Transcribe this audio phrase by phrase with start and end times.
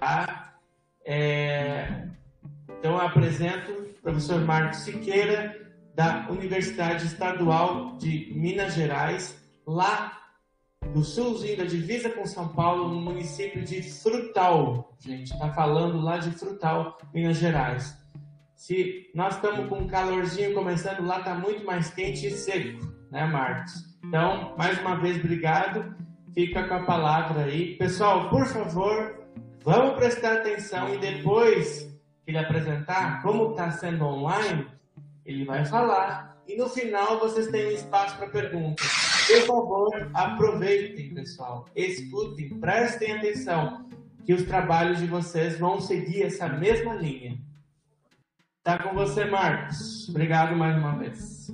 [0.00, 0.54] tá?
[1.04, 2.08] É...
[2.78, 10.12] Então, eu apresento o professor Marcos Siqueira, da Universidade Estadual de Minas Gerais, lá
[10.92, 14.94] do sulzinho da divisa com São Paulo, no município de Frutal.
[15.00, 17.96] Gente, está falando lá de Frutal, Minas Gerais.
[18.54, 23.26] Se nós estamos com um calorzinho começando, lá está muito mais quente e seco, né,
[23.26, 23.72] Marcos?
[24.04, 25.94] Então, mais uma vez, obrigado.
[26.34, 27.76] Fica com a palavra aí.
[27.76, 29.15] Pessoal, por favor,
[29.66, 31.92] vamos prestar atenção e depois
[32.24, 34.64] que ele apresentar como está sendo online,
[35.24, 36.40] ele vai falar.
[36.46, 38.86] E no final vocês têm espaço para perguntas.
[39.26, 41.66] Por favor, aproveitem, pessoal.
[41.74, 43.88] Escutem, prestem atenção,
[44.24, 47.36] que os trabalhos de vocês vão seguir essa mesma linha.
[48.62, 50.08] Tá com você, Marcos.
[50.08, 51.50] Obrigado mais uma vez.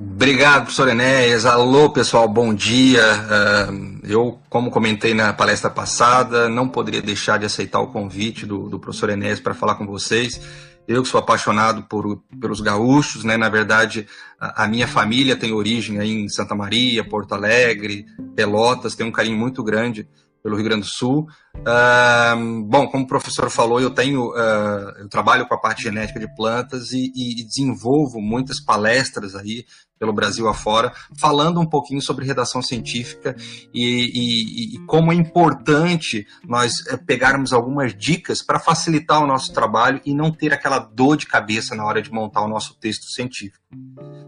[0.00, 1.44] Obrigado, professor Enéas.
[1.44, 3.02] Alô, pessoal, bom dia.
[3.02, 8.68] Uh, eu, como comentei na palestra passada, não poderia deixar de aceitar o convite do,
[8.68, 10.40] do professor Enéas para falar com vocês.
[10.86, 13.36] Eu que sou apaixonado por, pelos gaúchos, né?
[13.36, 14.06] Na verdade,
[14.40, 19.12] a, a, minha família tem origem aí em Santa Maria, Porto Alegre, Pelotas, tem um
[19.12, 20.06] carinho muito grande
[20.42, 21.26] pelo Rio Grande do Sul.
[21.56, 26.20] Uh, bom, como o professor falou, eu tenho, uh, eu trabalho com a parte genética
[26.20, 29.64] de plantas e, e, desenvolvo muitas palestras aí
[29.98, 33.34] pelo Brasil afora, falando um pouquinho sobre redação científica
[33.74, 40.00] e, e como é importante nós eh, pegarmos algumas dicas para facilitar o nosso trabalho
[40.06, 43.58] e não ter aquela dor de cabeça na hora de montar o nosso texto científico.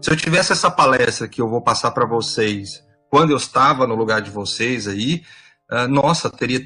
[0.01, 3.95] Se eu tivesse essa palestra que eu vou passar para vocês quando eu estava no
[3.95, 5.23] lugar de vocês aí,
[5.87, 6.61] nossa, teria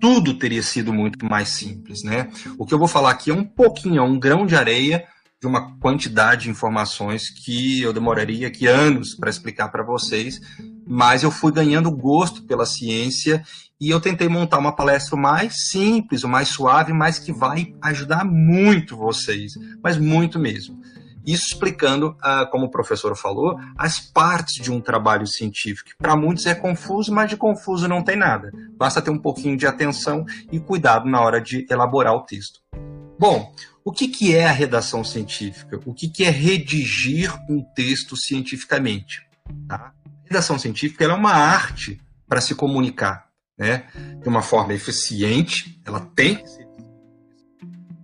[0.00, 2.28] tudo teria sido muito mais simples, né?
[2.58, 5.06] O que eu vou falar aqui é um pouquinho, é um grão de areia
[5.40, 10.40] de uma quantidade de informações que eu demoraria aqui anos para explicar para vocês,
[10.86, 13.42] mas eu fui ganhando gosto pela ciência
[13.78, 18.24] e eu tentei montar uma palestra mais simples, o mais suave, mas que vai ajudar
[18.24, 20.80] muito vocês, mas muito mesmo.
[21.26, 25.90] Isso explicando, ah, como o professor falou, as partes de um trabalho científico.
[25.98, 28.52] Para muitos é confuso, mas de confuso não tem nada.
[28.78, 32.60] Basta ter um pouquinho de atenção e cuidado na hora de elaborar o texto.
[33.18, 33.52] Bom,
[33.84, 35.80] o que, que é a redação científica?
[35.84, 39.26] O que, que é redigir um texto cientificamente?
[39.66, 39.92] Tá?
[40.24, 43.26] Redação científica é uma arte para se comunicar
[43.58, 43.84] né?
[44.20, 46.42] de uma forma eficiente, ela tem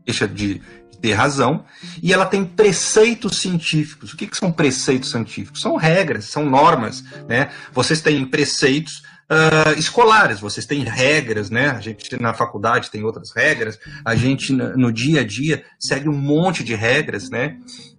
[0.04, 0.60] deixa de
[1.02, 1.64] ter razão,
[2.00, 4.12] e ela tem preceitos científicos.
[4.12, 5.60] O que, que são preceitos científicos?
[5.60, 7.02] São regras, são normas.
[7.28, 7.50] Né?
[7.72, 11.70] Vocês têm preceitos uh, escolares, vocês têm regras, né?
[11.70, 16.16] A gente na faculdade tem outras regras, a gente no dia a dia segue um
[16.16, 17.56] monte de regras, né?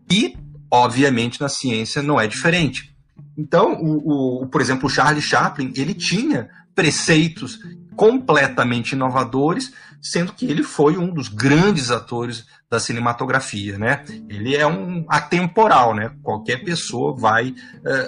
[0.10, 0.38] E,
[0.72, 2.96] obviamente, na ciência não é diferente.
[3.38, 7.60] Então, o, o, por exemplo, o Charles Chaplin, ele tinha preceitos
[7.96, 14.04] completamente inovadores, sendo que ele foi um dos grandes atores da cinematografia, né?
[14.28, 16.12] Ele é um atemporal, né?
[16.24, 17.56] Qualquer pessoa vai uh,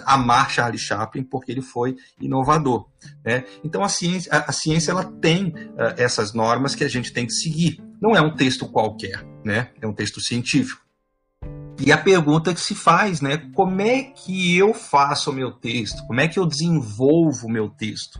[0.07, 2.87] amar Charlie Chaplin porque ele foi inovador,
[3.23, 3.43] né?
[3.63, 7.27] Então a ciência, a, a ciência ela tem uh, essas normas que a gente tem
[7.27, 7.79] que seguir.
[8.01, 9.69] Não é um texto qualquer, né?
[9.79, 10.83] É um texto científico.
[11.79, 13.37] E a pergunta que se faz, né?
[13.53, 16.03] Como é que eu faço o meu texto?
[16.07, 18.17] Como é que eu desenvolvo o meu texto?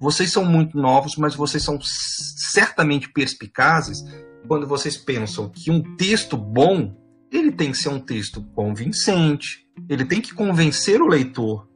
[0.00, 4.02] Vocês são muito novos, mas vocês são certamente perspicazes
[4.46, 6.96] quando vocês pensam que um texto bom,
[7.30, 11.68] ele tem que ser um texto convincente, ele tem que convencer o leitor.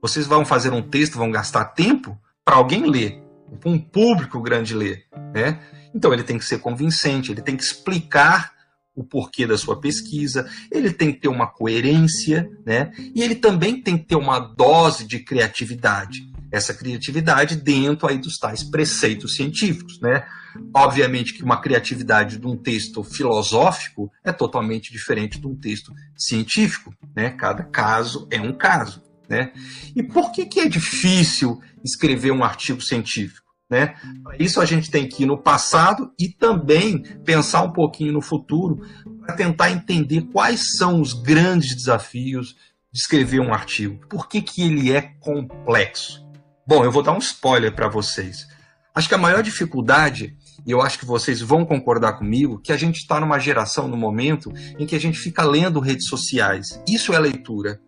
[0.00, 3.22] Vocês vão fazer um texto, vão gastar tempo para alguém ler,
[3.58, 5.60] para um público grande ler, né?
[5.94, 8.52] Então ele tem que ser convincente, ele tem que explicar
[8.94, 12.90] o porquê da sua pesquisa, ele tem que ter uma coerência, né?
[13.14, 16.28] E ele também tem que ter uma dose de criatividade.
[16.50, 20.24] Essa criatividade dentro aí dos tais preceitos científicos, né?
[20.74, 26.94] Obviamente que uma criatividade de um texto filosófico é totalmente diferente de um texto científico,
[27.14, 27.30] né?
[27.30, 29.52] Cada caso é um caso, né?
[29.94, 33.48] E por que, que é difícil escrever um artigo científico?
[33.70, 33.94] Né?
[34.38, 38.80] Isso a gente tem que ir no passado e também pensar um pouquinho no futuro
[39.20, 42.56] para tentar entender quais são os grandes desafios
[42.90, 44.06] de escrever um artigo.
[44.08, 46.26] Por que, que ele é complexo?
[46.66, 48.46] Bom, eu vou dar um spoiler para vocês.
[48.94, 50.34] Acho que a maior dificuldade
[50.68, 53.96] e eu acho que vocês vão concordar comigo, que a gente está numa geração, no
[53.96, 56.78] momento, em que a gente fica lendo redes sociais.
[56.86, 57.80] Isso é leitura.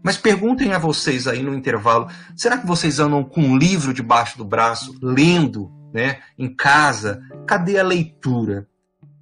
[0.00, 2.06] Mas perguntem a vocês aí no intervalo:
[2.36, 7.20] será que vocês andam com um livro debaixo do braço, lendo, né, em casa?
[7.48, 8.68] Cadê a leitura?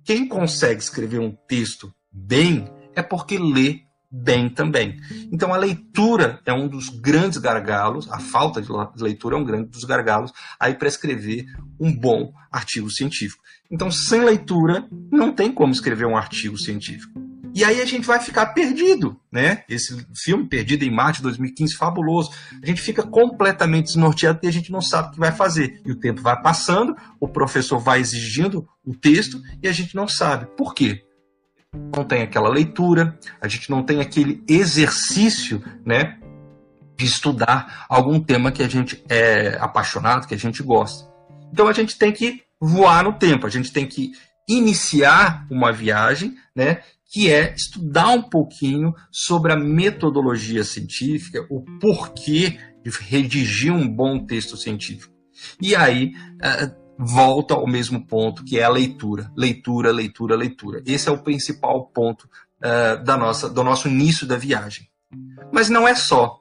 [0.04, 4.96] Quem consegue escrever um texto bem é porque lê bem também.
[5.31, 8.69] Então a leitura é um dos grandes gargalos, a falta de
[9.02, 11.46] leitura é um grande dos gargalos aí para escrever
[11.78, 13.43] um bom artigo científico.
[13.70, 17.28] Então sem leitura não tem como escrever um artigo científico.
[17.55, 19.64] E aí a gente vai ficar perdido, né?
[19.69, 22.31] Esse filme Perdido em Marte 2015 fabuloso.
[22.62, 25.81] A gente fica completamente desnorteado e a gente não sabe o que vai fazer.
[25.84, 30.06] E o tempo vai passando, o professor vai exigindo o texto e a gente não
[30.06, 30.46] sabe.
[30.56, 31.02] Por quê?
[31.75, 36.19] Não tem aquela leitura, a gente não tem aquele exercício, né,
[36.97, 41.09] de estudar algum tema que a gente é apaixonado, que a gente gosta.
[41.53, 44.12] Então a gente tem que voar no tempo, a gente tem que
[44.49, 46.81] iniciar uma viagem, né,
[47.11, 54.25] que é estudar um pouquinho sobre a metodologia científica, o porquê de redigir um bom
[54.26, 55.12] texto científico.
[55.61, 56.12] E aí,
[56.43, 59.31] eh, volta ao mesmo ponto, que é a leitura.
[59.37, 60.83] Leitura, leitura, leitura.
[60.85, 64.89] Esse é o principal ponto uh, da nossa, do nosso início da viagem.
[65.53, 66.41] Mas não é só.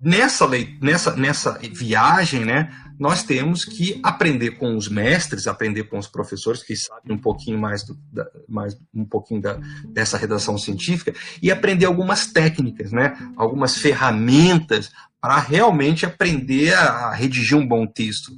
[0.00, 0.46] Nessa,
[0.82, 6.62] nessa, nessa viagem, né, nós temos que aprender com os mestres, aprender com os professores
[6.62, 9.58] que sabem um pouquinho mais, do, da, mais um pouquinho da,
[9.88, 17.14] dessa redação científica e aprender algumas técnicas, né, algumas ferramentas para realmente aprender a, a
[17.14, 18.30] redigir um bom texto.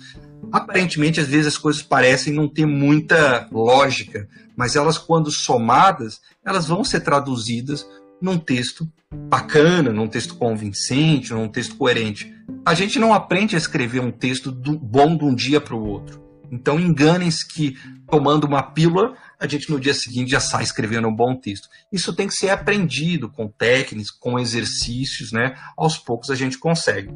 [0.53, 6.67] Aparentemente, às vezes as coisas parecem não ter muita lógica, mas elas, quando somadas, elas
[6.67, 7.87] vão ser traduzidas
[8.21, 8.91] num texto
[9.29, 12.33] bacana, num texto convincente, num texto coerente.
[12.65, 15.85] A gente não aprende a escrever um texto do, bom de um dia para o
[15.85, 16.25] outro.
[16.51, 17.77] Então enganem-se que
[18.09, 21.69] tomando uma pílula, a gente no dia seguinte já sai escrevendo um bom texto.
[21.93, 25.57] Isso tem que ser aprendido com técnicas, com exercícios, né?
[25.77, 27.11] Aos poucos a gente consegue.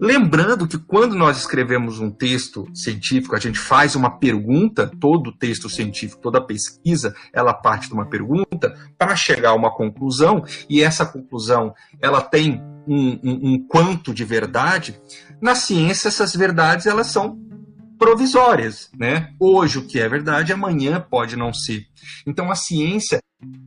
[0.00, 5.68] Lembrando que quando nós escrevemos um texto científico, a gente faz uma pergunta, todo texto
[5.68, 11.04] científico, toda pesquisa, ela parte de uma pergunta para chegar a uma conclusão, e essa
[11.04, 14.98] conclusão ela tem um, um, um quanto de verdade.
[15.38, 17.38] Na ciência, essas verdades elas são
[17.98, 19.34] provisórias, né?
[19.38, 21.84] Hoje o que é verdade, amanhã pode não ser.
[22.26, 23.20] Então a ciência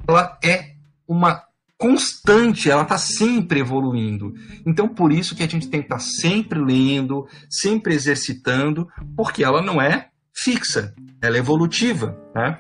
[0.08, 0.74] ela é
[1.08, 1.44] uma
[1.84, 4.34] constante, ela está sempre evoluindo.
[4.66, 8.88] Então, por isso que a gente tem que estar tá sempre lendo, sempre exercitando,
[9.18, 12.18] porque ela não é fixa, ela é evolutiva.
[12.34, 12.58] Né?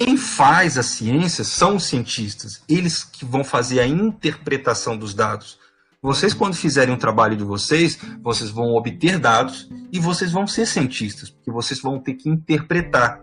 [0.00, 5.56] Quem faz a ciência são os cientistas, eles que vão fazer a interpretação dos dados.
[6.02, 10.66] Vocês, quando fizerem o trabalho de vocês, vocês vão obter dados e vocês vão ser
[10.66, 13.20] cientistas, porque vocês vão ter que interpretar.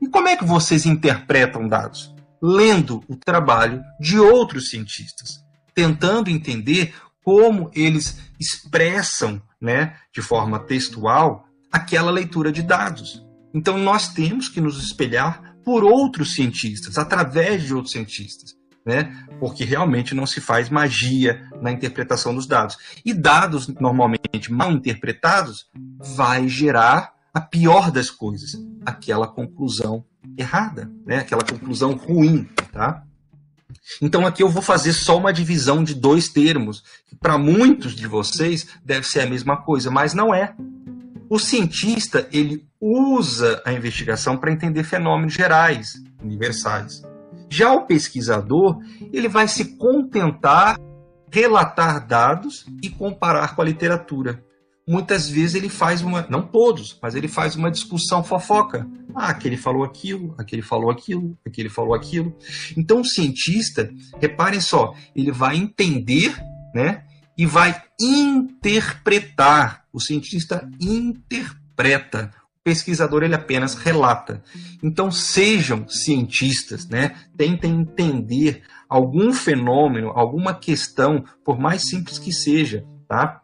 [0.00, 2.14] E como é que vocês interpretam dados?
[2.42, 5.44] Lendo o trabalho de outros cientistas,
[5.74, 13.24] tentando entender como eles expressam, né, de forma textual, aquela leitura de dados.
[13.54, 19.26] Então nós temos que nos espelhar por outros cientistas, através de outros cientistas, né?
[19.38, 22.76] Porque realmente não se faz magia na interpretação dos dados.
[23.04, 25.66] E dados normalmente mal interpretados
[26.16, 28.52] vai gerar a pior das coisas,
[28.84, 30.04] aquela conclusão
[30.36, 31.18] errada, né?
[31.18, 32.48] aquela conclusão ruim.
[32.72, 33.02] Tá?
[34.00, 38.06] Então aqui eu vou fazer só uma divisão de dois termos, que para muitos de
[38.06, 40.54] vocês deve ser a mesma coisa, mas não é.
[41.28, 47.02] O cientista ele usa a investigação para entender fenômenos gerais, universais.
[47.48, 48.78] Já o pesquisador
[49.12, 50.76] ele vai se contentar
[51.32, 54.42] relatar dados e comparar com a literatura
[54.90, 58.84] muitas vezes ele faz uma, não todos, mas ele faz uma discussão fofoca.
[59.14, 62.36] Ah, aquele falou aquilo, aquele falou aquilo, aquele falou aquilo.
[62.76, 63.88] Então o cientista,
[64.20, 66.36] reparem só, ele vai entender,
[66.74, 67.04] né?
[67.38, 69.84] E vai interpretar.
[69.92, 72.32] O cientista interpreta.
[72.60, 74.42] O pesquisador ele apenas relata.
[74.82, 77.14] Então sejam cientistas, né?
[77.36, 83.39] Tentem entender algum fenômeno, alguma questão, por mais simples que seja, tá?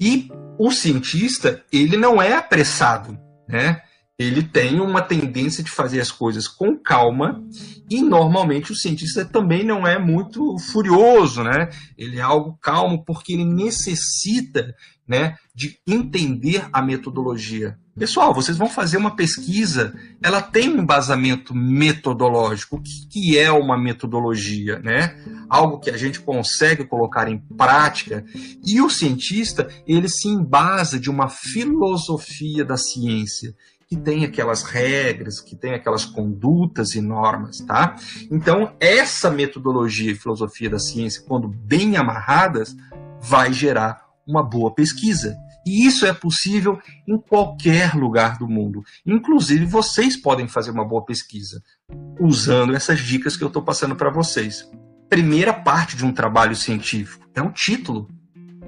[0.00, 3.80] E o cientista, ele não é apressado, né?
[4.18, 7.40] Ele tem uma tendência de fazer as coisas com calma
[7.88, 11.68] e normalmente o cientista também não é muito furioso, né?
[11.96, 14.74] Ele é algo calmo porque ele necessita,
[15.06, 21.52] né, de entender a metodologia Pessoal, vocês vão fazer uma pesquisa, ela tem um embasamento
[21.54, 22.76] metodológico.
[22.76, 24.78] O que, que é uma metodologia?
[24.78, 25.16] Né?
[25.48, 28.24] Algo que a gente consegue colocar em prática.
[28.64, 33.54] E o cientista, ele se embasa de uma filosofia da ciência
[33.88, 37.96] que tem aquelas regras, que tem aquelas condutas e normas, tá?
[38.30, 42.76] Então, essa metodologia e filosofia da ciência, quando bem amarradas,
[43.18, 45.34] vai gerar uma boa pesquisa.
[45.66, 48.82] E isso é possível em qualquer lugar do mundo.
[49.04, 51.62] Inclusive, vocês podem fazer uma boa pesquisa
[52.20, 54.68] usando essas dicas que eu estou passando para vocês.
[55.08, 58.08] primeira parte de um trabalho científico, é o título.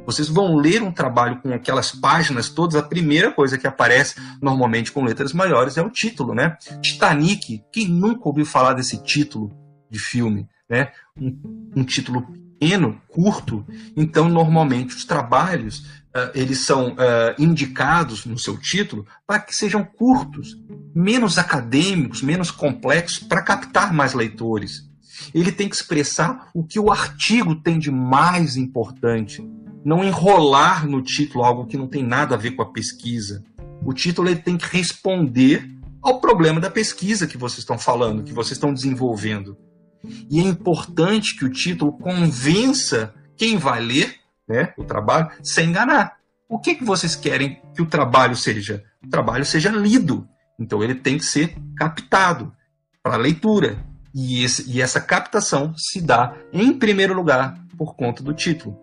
[0.07, 4.91] Vocês vão ler um trabalho com aquelas páginas todas, a primeira coisa que aparece, normalmente
[4.91, 6.57] com letras maiores, é o título, né?
[6.81, 9.53] Titanic, quem nunca ouviu falar desse título
[9.91, 10.91] de filme, né?
[11.17, 12.27] Um, um título
[12.59, 13.65] pequeno, curto,
[13.97, 16.00] então normalmente os trabalhos
[16.35, 16.97] eles são uh,
[17.39, 20.57] indicados no seu título para que sejam curtos,
[20.95, 24.89] menos acadêmicos, menos complexos, para captar mais leitores.
[25.35, 29.47] Ele tem que expressar o que o artigo tem de mais importante,
[29.85, 33.45] não enrolar no título algo que não tem nada a ver com a pesquisa.
[33.85, 35.71] O título ele tem que responder
[36.03, 39.57] ao problema da pesquisa que vocês estão falando, que vocês estão desenvolvendo.
[40.31, 44.20] E é importante que o título convença quem vai ler
[44.51, 46.17] né, o trabalho sem enganar.
[46.49, 48.83] O que, que vocês querem que o trabalho seja?
[49.01, 50.29] O trabalho seja lido.
[50.59, 52.53] Então ele tem que ser captado
[53.01, 53.79] para leitura.
[54.13, 58.77] E, esse, e essa captação se dá, em primeiro lugar, por conta do título.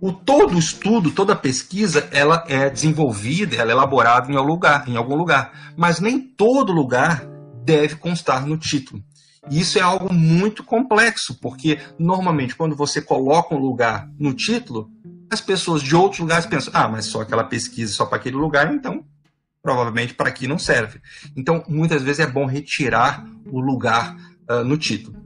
[0.00, 4.96] O todo estudo, toda pesquisa, ela é desenvolvida, ela é elaborada em algum lugar, em
[4.96, 7.26] algum lugar, mas nem todo lugar
[7.64, 9.02] deve constar no título.
[9.50, 14.90] E isso é algo muito complexo, porque normalmente quando você coloca um lugar no título,
[15.30, 18.72] as pessoas de outros lugares pensam: ah, mas só aquela pesquisa só para aquele lugar,
[18.72, 19.04] então
[19.66, 21.00] provavelmente para aqui não serve.
[21.36, 24.16] Então, muitas vezes é bom retirar o lugar
[24.48, 25.16] uh, no título.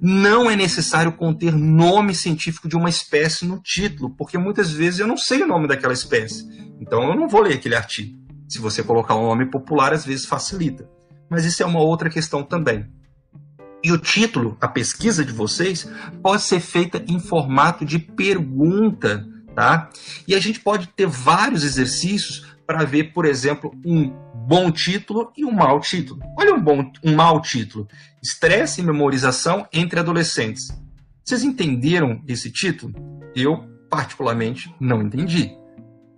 [0.00, 5.06] Não é necessário conter nome científico de uma espécie no título, porque muitas vezes eu
[5.08, 6.48] não sei o nome daquela espécie.
[6.80, 8.16] Então eu não vou ler aquele artigo.
[8.48, 10.88] Se você colocar um nome popular, às vezes facilita.
[11.28, 12.86] Mas isso é uma outra questão também.
[13.84, 15.88] E o título, a pesquisa de vocês,
[16.22, 19.90] pode ser feita em formato de pergunta, tá?
[20.26, 24.08] E a gente pode ter vários exercícios para ver, por exemplo, um
[24.46, 26.20] bom título e um mau título.
[26.38, 27.88] Olha um bom, um mau título:
[28.22, 30.68] Estresse e memorização entre adolescentes.
[31.24, 32.94] Vocês entenderam esse título?
[33.34, 35.50] Eu, particularmente, não entendi.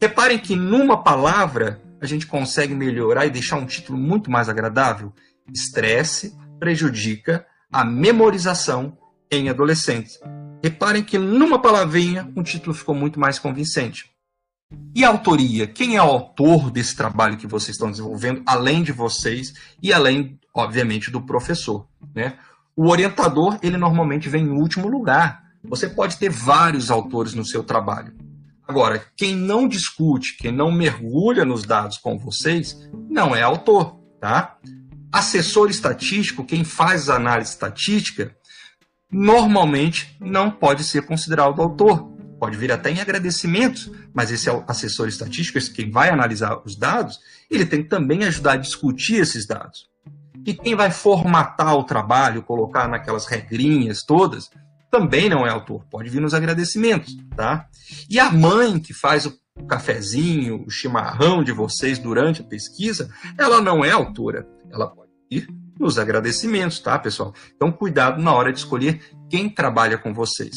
[0.00, 5.12] Reparem que numa palavra a gente consegue melhorar e deixar um título muito mais agradável.
[5.52, 8.96] Estresse prejudica a memorização
[9.28, 10.20] em adolescentes.
[10.62, 14.12] Reparem que numa palavrinha o título ficou muito mais convincente.
[14.94, 15.66] E a autoria?
[15.66, 19.52] Quem é o autor desse trabalho que vocês estão desenvolvendo, além de vocês
[19.82, 21.88] e além, obviamente, do professor?
[22.14, 22.38] Né?
[22.76, 25.42] O orientador, ele normalmente vem em último lugar.
[25.64, 28.14] Você pode ter vários autores no seu trabalho.
[28.68, 34.58] Agora, quem não discute, quem não mergulha nos dados com vocês, não é autor, tá?
[35.14, 38.34] Assessor estatístico, quem faz análise estatística,
[39.10, 45.56] normalmente não pode ser considerado autor pode vir até em agradecimentos, mas esse assessor estatístico,
[45.56, 47.18] esse quem vai analisar os dados,
[47.50, 49.88] ele tem que também ajudar a discutir esses dados.
[50.44, 54.50] E quem vai formatar o trabalho, colocar naquelas regrinhas todas,
[54.90, 57.66] também não é autor, pode vir nos agradecimentos, tá?
[58.10, 59.34] E a mãe que faz o
[59.66, 65.48] cafezinho, o chimarrão de vocês durante a pesquisa, ela não é autora, ela pode ir
[65.78, 67.34] nos agradecimentos, tá, pessoal?
[67.54, 70.54] Então, cuidado na hora de escolher quem trabalha com vocês.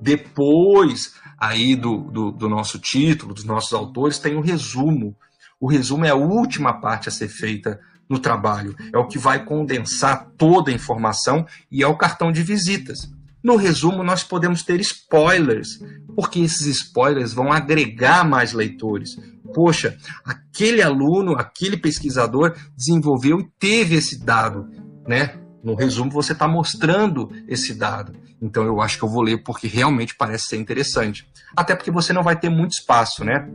[0.00, 5.16] Depois aí do, do, do, nosso título, dos nossos autores, tem o resumo.
[5.58, 8.74] O resumo é a última parte a ser feita no trabalho.
[8.92, 13.10] É o que vai condensar toda a informação e é o cartão de visitas.
[13.42, 15.78] No resumo, nós podemos ter spoilers,
[16.14, 19.16] porque esses spoilers vão agregar mais leitores.
[19.54, 24.68] Poxa, aquele aluno, aquele pesquisador desenvolveu e teve esse dado,
[25.06, 25.40] né?
[25.64, 28.12] No resumo, você está mostrando esse dado.
[28.40, 31.26] Então, eu acho que eu vou ler porque realmente parece ser interessante.
[31.56, 33.46] Até porque você não vai ter muito espaço, né?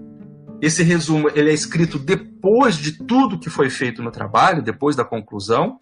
[0.62, 5.04] Esse resumo ele é escrito depois de tudo que foi feito no trabalho, depois da
[5.04, 5.80] conclusão.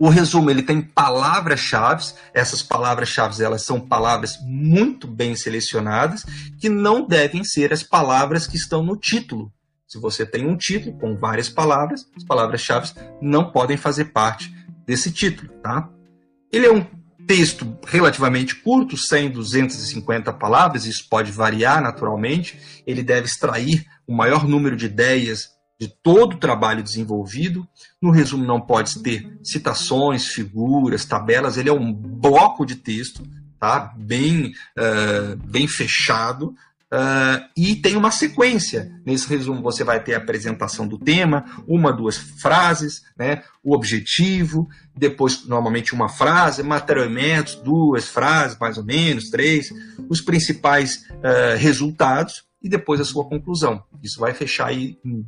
[0.00, 2.14] O resumo ele tem palavras-chave.
[2.32, 6.24] Essas palavras-chave elas são palavras muito bem selecionadas
[6.58, 9.52] que não devem ser as palavras que estão no título.
[9.86, 14.50] Se você tem um título com várias palavras, as palavras-chave não podem fazer parte
[14.86, 15.90] desse título, tá?
[16.50, 16.86] Ele é um
[17.26, 22.58] texto relativamente curto, 100, 250 palavras, isso pode variar naturalmente.
[22.86, 27.66] Ele deve extrair o maior número de ideias de todo o trabalho desenvolvido.
[28.00, 31.56] No resumo, não pode ter citações, figuras, tabelas.
[31.56, 33.26] Ele é um bloco de texto,
[33.58, 33.94] tá?
[33.96, 36.54] bem, uh, bem fechado,
[36.92, 38.90] Uh, e tem uma sequência.
[39.06, 44.68] Nesse resumo, você vai ter a apresentação do tema, uma, duas frases, né, o objetivo,
[44.96, 49.72] depois, normalmente, uma frase, materiais, duas frases, mais ou menos, três,
[50.08, 53.84] os principais uh, resultados e depois a sua conclusão.
[54.02, 55.24] Isso vai fechar aí em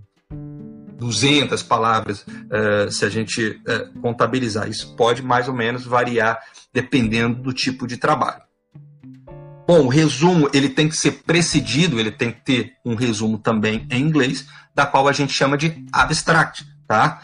[1.02, 4.68] 200 palavras, uh, se a gente uh, contabilizar.
[4.68, 6.38] Isso pode mais ou menos variar
[6.72, 8.42] dependendo do tipo de trabalho.
[9.66, 13.86] Bom, o resumo ele tem que ser precedido, ele tem que ter um resumo também
[13.90, 17.22] em inglês, da qual a gente chama de abstract, tá?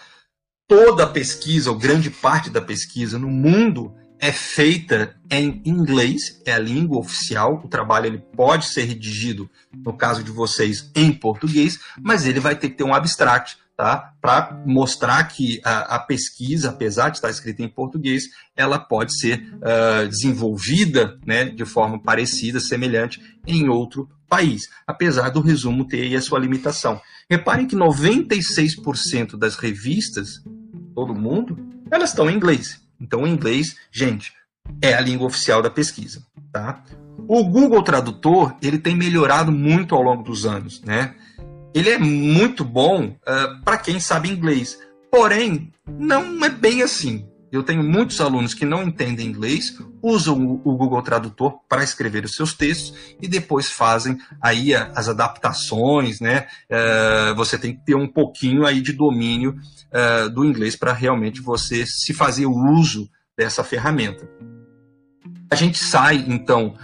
[0.67, 6.53] Toda a pesquisa, ou grande parte da pesquisa no mundo é feita em inglês, é
[6.53, 7.63] a língua oficial.
[7.65, 12.57] O trabalho ele pode ser redigido, no caso de vocês, em português, mas ele vai
[12.57, 14.13] ter que ter um abstract, tá?
[14.21, 18.25] Para mostrar que a, a, pesquisa, apesar de estar escrita em português,
[18.57, 25.41] ela pode ser uh, desenvolvida, né, de forma parecida, semelhante em outro país, apesar do
[25.41, 27.01] resumo ter a sua limitação.
[27.31, 30.43] Reparem que 96% das revistas,
[30.93, 31.57] todo mundo,
[31.89, 32.81] elas estão em inglês.
[33.01, 34.33] Então, o inglês, gente,
[34.83, 36.21] é a língua oficial da pesquisa,
[36.53, 36.83] tá?
[37.29, 41.15] O Google Tradutor, ele tem melhorado muito ao longo dos anos, né?
[41.75, 44.79] Ele é muito bom uh, ah, para quem sabe inglês,
[45.11, 47.27] porém, não é bem assim.
[47.51, 52.35] Eu tenho muitos alunos que não entendem inglês, usam o Google Tradutor para escrever os
[52.35, 56.47] seus textos e depois fazem aí as adaptações, né?
[56.71, 59.57] Uh, você tem que ter um pouquinho aí de domínio
[59.93, 64.29] uh, do inglês para realmente você se fazer uso dessa ferramenta.
[65.51, 66.75] A gente sai então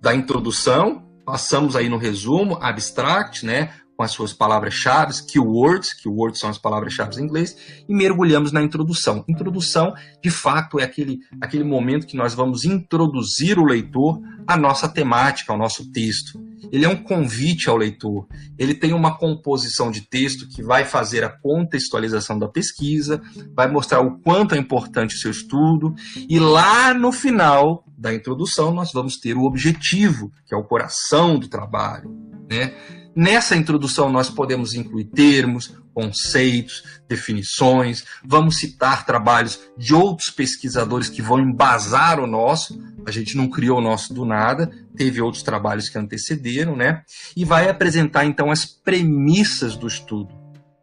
[0.00, 3.70] da introdução, passamos aí no resumo, abstract, né?
[3.96, 7.56] com as suas palavras-chave, keywords, keywords são as palavras-chave em inglês,
[7.88, 9.24] e mergulhamos na introdução.
[9.28, 14.88] Introdução, de fato, é aquele, aquele momento que nós vamos introduzir o leitor à nossa
[14.88, 16.42] temática, ao nosso texto.
[16.72, 18.26] Ele é um convite ao leitor.
[18.58, 23.20] Ele tem uma composição de texto que vai fazer a contextualização da pesquisa,
[23.54, 25.94] vai mostrar o quanto é importante o seu estudo,
[26.28, 31.38] e lá no final da introdução nós vamos ter o objetivo, que é o coração
[31.38, 32.10] do trabalho,
[32.50, 32.74] né?
[33.16, 41.22] Nessa introdução, nós podemos incluir termos, conceitos, definições, vamos citar trabalhos de outros pesquisadores que
[41.22, 42.82] vão embasar o nosso.
[43.06, 47.02] A gente não criou o nosso do nada, teve outros trabalhos que antecederam, né?
[47.36, 50.34] E vai apresentar então as premissas do estudo,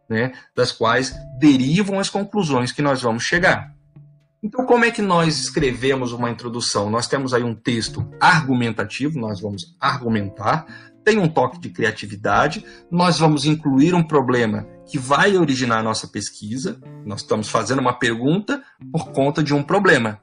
[0.09, 0.31] né?
[0.55, 3.75] Das quais derivam as conclusões que nós vamos chegar.
[4.43, 6.89] Então, como é que nós escrevemos uma introdução?
[6.89, 10.65] Nós temos aí um texto argumentativo, nós vamos argumentar,
[11.03, 12.65] tem um toque de criatividade.
[12.89, 16.79] Nós vamos incluir um problema que vai originar a nossa pesquisa.
[17.05, 20.19] Nós estamos fazendo uma pergunta por conta de um problema.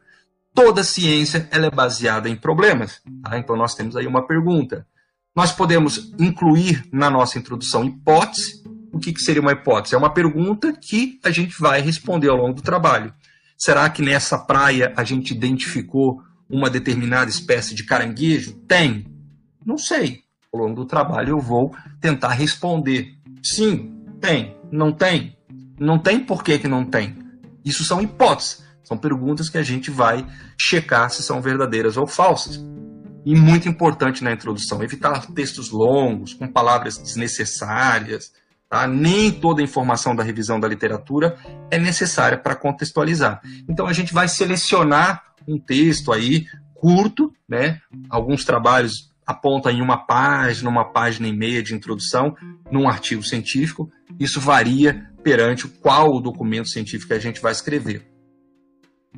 [0.54, 3.00] Toda ciência ela é baseada em problemas.
[3.22, 3.38] Tá?
[3.38, 4.86] Então nós temos aí uma pergunta.
[5.34, 8.62] Nós podemos incluir na nossa introdução hipótese.
[8.92, 9.94] O que, que seria uma hipótese?
[9.94, 13.12] É uma pergunta que a gente vai responder ao longo do trabalho.
[13.56, 18.54] Será que nessa praia a gente identificou uma determinada espécie de caranguejo?
[18.66, 19.06] Tem?
[19.64, 23.14] Não sei ao longo do trabalho eu vou tentar responder.
[23.42, 24.56] Sim, tem.
[24.70, 25.36] Não tem?
[25.78, 27.16] Não tem por que, que não tem?
[27.64, 28.66] Isso são hipóteses.
[28.82, 30.26] São perguntas que a gente vai
[30.58, 32.58] checar se são verdadeiras ou falsas.
[33.24, 38.32] E muito importante na introdução, evitar textos longos, com palavras desnecessárias.
[38.70, 38.86] Tá?
[38.86, 41.36] Nem toda a informação da revisão da literatura
[41.70, 43.42] é necessária para contextualizar.
[43.68, 47.80] Então a gente vai selecionar um texto aí curto, né?
[48.08, 52.34] Alguns trabalhos aponta em uma página, uma página e meia de introdução
[52.72, 53.92] num artigo científico.
[54.18, 58.08] Isso varia perante qual documento científico a gente vai escrever.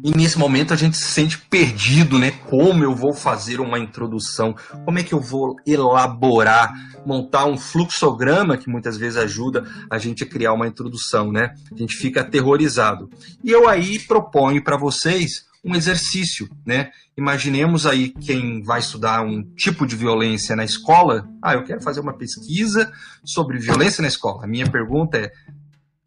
[0.03, 2.33] E nesse momento a gente se sente perdido, né?
[2.49, 4.57] Como eu vou fazer uma introdução?
[4.85, 6.73] Como é que eu vou elaborar,
[7.07, 11.55] montar um fluxograma que muitas vezes ajuda a gente a criar uma introdução, né?
[11.71, 13.09] A gente fica aterrorizado.
[13.45, 16.91] E eu aí proponho para vocês um exercício, né?
[17.17, 21.29] Imaginemos aí quem vai estudar um tipo de violência na escola.
[21.43, 22.91] Ah, eu quero fazer uma pesquisa
[23.25, 24.45] sobre violência na escola.
[24.45, 25.31] A minha pergunta é: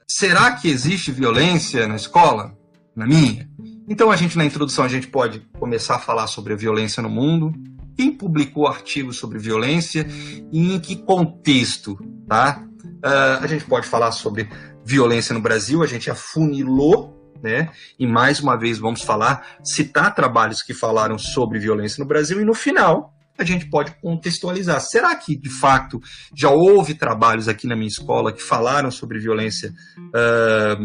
[0.08, 2.58] será que existe violência na escola?
[2.96, 3.48] Na minha.
[3.88, 7.10] Então a gente na introdução a gente pode começar a falar sobre a violência no
[7.10, 7.54] mundo,
[7.96, 10.08] quem publicou artigos sobre violência
[10.52, 12.64] e em que contexto, tá?
[12.86, 14.50] Uh, a gente pode falar sobre
[14.86, 17.70] violência no Brasil, a gente afunilou né?
[18.00, 22.46] E mais uma vez vamos falar, citar trabalhos que falaram sobre violência no Brasil e
[22.46, 24.80] no final a gente pode contextualizar.
[24.82, 26.00] Será que de fato
[26.36, 30.82] já houve trabalhos aqui na minha escola que falaram sobre violência uh,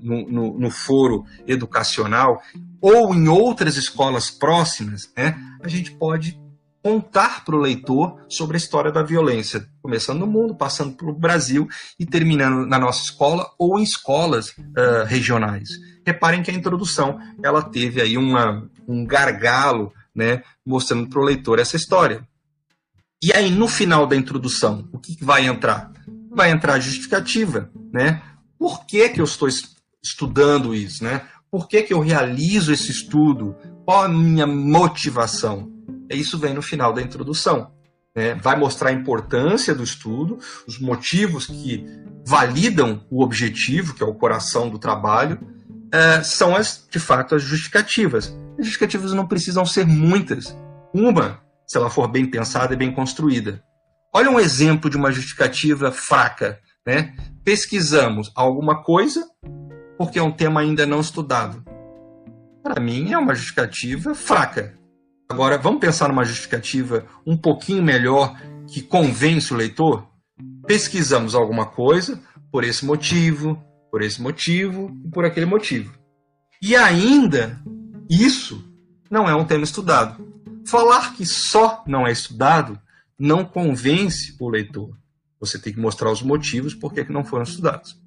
[0.00, 2.40] no, no, no, foro educacional
[2.80, 5.12] ou em outras escolas próximas?
[5.16, 5.36] Né?
[5.60, 6.38] A gente pode
[6.82, 11.68] contar para o leitor sobre a história da violência, começando no mundo, passando pelo Brasil
[11.98, 15.68] e terminando na nossa escola ou em escolas uh, regionais.
[16.06, 21.58] Reparem que a introdução ela teve aí uma, um gargalo, né, mostrando para o leitor
[21.58, 22.26] essa história.
[23.22, 25.92] E aí, no final da introdução, o que vai entrar?
[26.38, 28.22] vai entrar a justificativa, né?
[28.56, 29.48] Por que, que eu estou
[30.02, 31.22] estudando isso, né?
[31.50, 33.56] Por que, que eu realizo esse estudo?
[33.84, 35.68] Qual a minha motivação?
[36.10, 37.70] Isso vem no final da introdução.
[38.14, 38.34] Né?
[38.34, 41.86] Vai mostrar a importância do estudo, os motivos que
[42.26, 45.38] validam o objetivo, que é o coração do trabalho,
[45.92, 48.34] é, são as, de fato, as justificativas.
[48.58, 50.56] As justificativas não precisam ser muitas.
[50.92, 53.62] Uma, se ela for bem pensada e bem construída.
[54.14, 56.58] Olha um exemplo de uma justificativa fraca.
[56.86, 57.14] Né?
[57.44, 59.24] Pesquisamos alguma coisa
[59.98, 61.64] porque é um tema ainda não estudado.
[62.62, 64.77] Para mim, é uma justificativa fraca.
[65.30, 68.34] Agora, vamos pensar numa justificativa um pouquinho melhor
[68.66, 70.08] que convence o leitor?
[70.66, 72.18] Pesquisamos alguma coisa
[72.50, 75.92] por esse motivo, por esse motivo e por aquele motivo.
[76.62, 77.60] E ainda,
[78.08, 78.64] isso
[79.10, 80.26] não é um tema estudado.
[80.66, 82.80] Falar que só não é estudado
[83.18, 84.96] não convence o leitor.
[85.38, 88.00] Você tem que mostrar os motivos por que não foram estudados.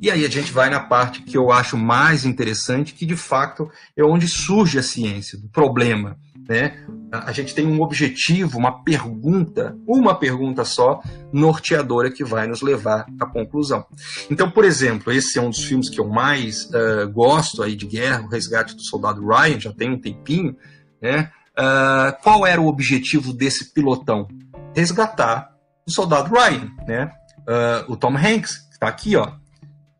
[0.00, 3.70] E aí a gente vai na parte que eu acho mais interessante, que de fato
[3.96, 6.18] é onde surge a ciência, do problema.
[6.48, 6.78] Né?
[7.10, 13.06] A gente tem um objetivo, uma pergunta, uma pergunta só, norteadora que vai nos levar
[13.20, 13.84] à conclusão.
[14.30, 17.86] Então, por exemplo, esse é um dos filmes que eu mais uh, gosto aí de
[17.86, 20.56] guerra, O Resgate do Soldado Ryan, já tem um tempinho.
[21.02, 21.30] Né?
[21.58, 24.28] Uh, qual era o objetivo desse pilotão?
[24.74, 25.56] Resgatar
[25.86, 27.10] o soldado Ryan, né?
[27.48, 29.32] Uh, o Tom Hanks, que está aqui, ó,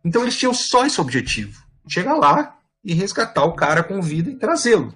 [0.04, 4.37] então eles tinham só esse objetivo: chegar lá e resgatar o cara com vida e
[4.37, 4.92] trazê-lo.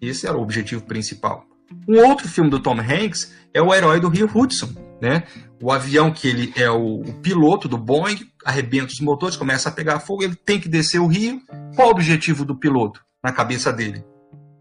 [0.00, 1.44] Esse era o objetivo principal.
[1.86, 5.24] Um outro filme do Tom Hanks é O Herói do Rio Hudson, né?
[5.60, 9.72] O avião que ele é o, o, piloto do Boeing, arrebenta os motores, começa a
[9.72, 11.42] pegar fogo, ele tem que descer o rio.
[11.74, 14.04] Qual o objetivo do piloto na cabeça dele?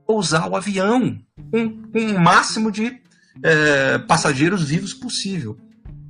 [0.06, 1.18] Pousar o avião
[1.52, 3.00] com, com o máximo de
[3.44, 5.58] é, passageiros vivos possível.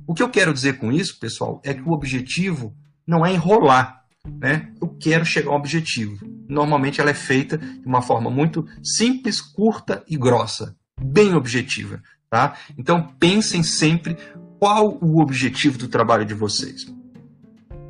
[0.06, 2.74] O que eu quero dizer com isso, pessoal, é que o objetivo
[3.06, 3.97] não é enrolar.
[4.26, 4.72] Né?
[4.80, 6.18] Eu quero chegar ao objetivo.
[6.48, 12.02] Normalmente ela é feita de uma forma muito simples, curta e grossa, bem objetiva.
[12.30, 12.56] Tá?
[12.76, 14.16] Então pensem sempre
[14.58, 16.86] qual o objetivo do trabalho de vocês.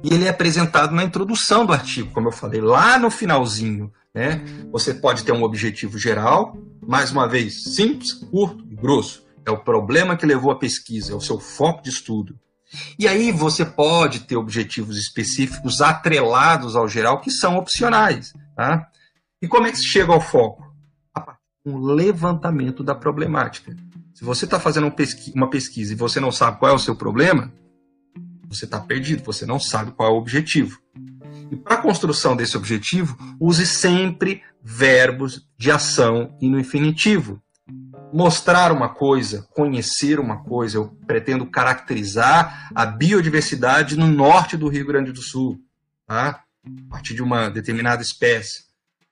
[0.04, 3.92] E ele é apresentado na introdução do artigo, como eu falei, lá no finalzinho.
[4.14, 4.40] Né?
[4.70, 9.26] Você pode ter um objetivo geral, mais uma vez, simples, curto e grosso.
[9.44, 12.38] É o problema que levou à pesquisa, é o seu foco de estudo.
[12.98, 18.32] E aí você pode ter objetivos específicos atrelados ao geral que são opcionais.
[18.54, 18.88] Tá?
[19.40, 20.64] E como é que se chega ao foco?
[21.14, 23.74] A partir de um levantamento da problemática.
[24.14, 24.92] Se você está fazendo
[25.34, 27.52] uma pesquisa e você não sabe qual é o seu problema,
[28.48, 30.80] você está perdido, você não sabe qual é o objetivo.
[31.50, 37.40] E para a construção desse objetivo, use sempre verbos de ação e no infinitivo
[38.12, 44.86] mostrar uma coisa, conhecer uma coisa, eu pretendo caracterizar a biodiversidade no norte do Rio
[44.86, 45.58] Grande do Sul,
[46.06, 46.42] tá?
[46.64, 48.64] a partir de uma determinada espécie.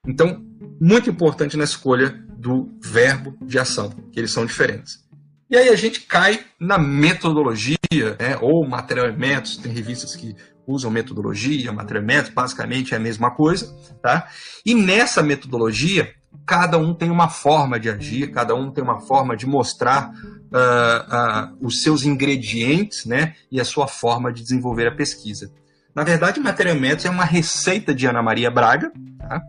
[0.05, 0.45] Então,
[0.79, 5.05] muito importante na escolha do verbo de ação, que eles são diferentes.
[5.49, 7.77] E aí a gente cai na metodologia,
[8.19, 10.35] né, ou material e métodos, tem revistas que
[10.67, 14.27] usam metodologia, material e métodos, basicamente é a mesma coisa, tá?
[14.65, 16.13] E nessa metodologia,
[16.45, 21.53] cada um tem uma forma de agir, cada um tem uma forma de mostrar uh,
[21.53, 25.51] uh, os seus ingredientes né, e a sua forma de desenvolver a pesquisa.
[25.95, 29.41] Na verdade, Matéria Métodos é uma receita de Ana Maria Braga, tá?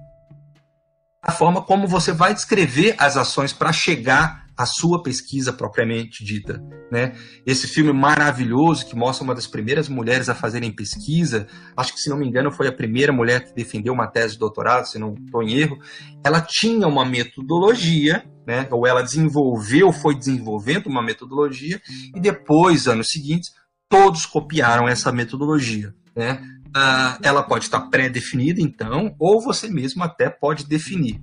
[1.23, 6.61] a forma como você vai descrever as ações para chegar a sua pesquisa propriamente dita.
[6.91, 7.15] Né?
[7.47, 12.11] Esse filme maravilhoso que mostra uma das primeiras mulheres a fazerem pesquisa, acho que se
[12.11, 15.15] não me engano foi a primeira mulher que defendeu uma tese de doutorado, se não
[15.15, 15.79] estou em erro,
[16.25, 18.67] ela tinha uma metodologia, né?
[18.73, 21.81] ou ela desenvolveu, foi desenvolvendo uma metodologia,
[22.13, 23.53] e depois, anos seguintes,
[23.89, 25.95] todos copiaram essa metodologia.
[26.17, 26.43] Né?
[26.69, 31.23] Uh, ela pode estar pré-definida, então, ou você mesmo até pode definir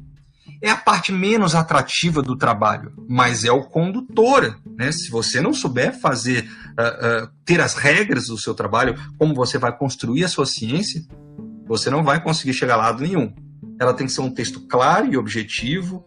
[0.61, 4.59] é a parte menos atrativa do trabalho, mas é o condutor.
[4.77, 4.91] Né?
[4.91, 9.57] Se você não souber fazer, uh, uh, ter as regras do seu trabalho, como você
[9.57, 11.01] vai construir a sua ciência,
[11.67, 13.33] você não vai conseguir chegar a lado nenhum.
[13.79, 16.05] Ela tem que ser um texto claro e objetivo.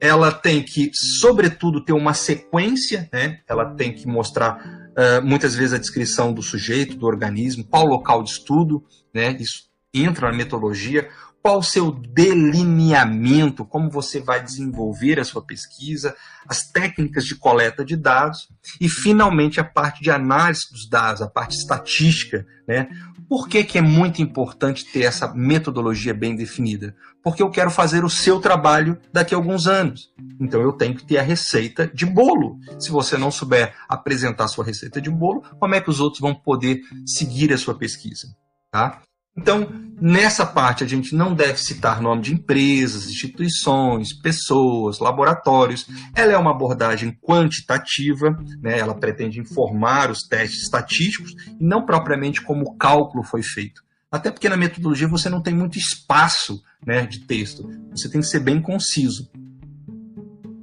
[0.00, 3.08] Ela tem que, sobretudo, ter uma sequência.
[3.12, 3.40] Né?
[3.48, 7.90] Ela tem que mostrar uh, muitas vezes a descrição do sujeito, do organismo, qual o
[7.90, 8.82] local de estudo.
[9.14, 9.36] Né?
[9.38, 11.08] Isso entra na metodologia
[11.42, 16.14] qual o seu delineamento, como você vai desenvolver a sua pesquisa,
[16.46, 18.48] as técnicas de coleta de dados
[18.80, 22.46] e, finalmente, a parte de análise dos dados, a parte estatística.
[22.68, 22.88] Né?
[23.28, 26.94] Por que, que é muito importante ter essa metodologia bem definida?
[27.22, 30.12] Porque eu quero fazer o seu trabalho daqui a alguns anos.
[30.38, 32.58] Então, eu tenho que ter a receita de bolo.
[32.78, 36.20] Se você não souber apresentar a sua receita de bolo, como é que os outros
[36.20, 38.28] vão poder seguir a sua pesquisa?
[38.70, 39.02] Tá?
[39.36, 39.68] Então,
[40.00, 45.86] nessa parte, a gente não deve citar nome de empresas, instituições, pessoas, laboratórios.
[46.14, 48.78] Ela é uma abordagem quantitativa, né?
[48.78, 53.82] ela pretende informar os testes estatísticos e não propriamente como o cálculo foi feito.
[54.10, 58.26] Até porque na metodologia você não tem muito espaço né, de texto, você tem que
[58.26, 59.30] ser bem conciso.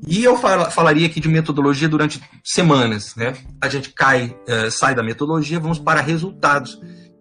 [0.06, 3.16] E eu falaria aqui de metodologia durante semanas.
[3.16, 3.34] Né?
[3.62, 6.80] A gente cai, uh, sai da metodologia, vamos para resultados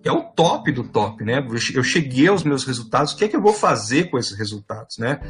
[0.09, 1.45] é o top do top, né?
[1.75, 4.99] Eu cheguei aos meus resultados, o que é que eu vou fazer com esses resultados,
[4.99, 5.21] né?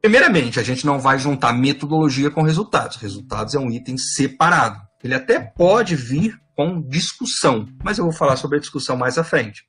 [0.00, 2.96] Primeiramente, a gente não vai juntar metodologia com resultados.
[2.96, 4.80] Resultados é um item separado.
[5.02, 9.24] Ele até pode vir com discussão, mas eu vou falar sobre a discussão mais à
[9.24, 9.64] frente.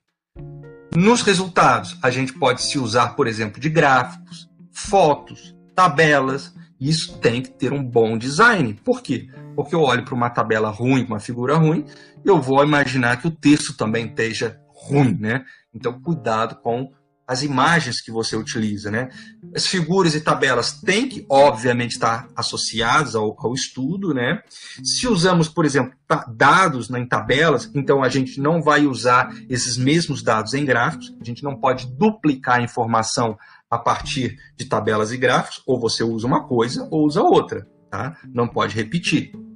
[0.95, 6.53] Nos resultados, a gente pode se usar, por exemplo, de gráficos, fotos, tabelas.
[6.79, 8.73] Isso tem que ter um bom design.
[8.83, 9.27] Por quê?
[9.55, 11.85] Porque eu olho para uma tabela ruim, uma figura ruim,
[12.25, 15.43] eu vou imaginar que o texto também esteja ruim, né?
[15.73, 16.91] Então, cuidado com
[17.29, 19.09] as imagens que você utiliza, né?
[19.55, 24.41] As figuras e tabelas têm que, obviamente, estar associadas ao, ao estudo, né?
[24.83, 25.93] Se usamos, por exemplo,
[26.35, 31.23] dados em tabelas, então a gente não vai usar esses mesmos dados em gráficos, a
[31.23, 33.37] gente não pode duplicar a informação
[33.69, 38.17] a partir de tabelas e gráficos, ou você usa uma coisa ou usa outra, tá?
[38.33, 39.48] Não pode repetir.